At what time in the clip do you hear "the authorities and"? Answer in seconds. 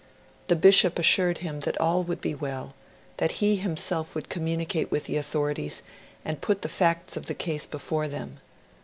5.03-6.41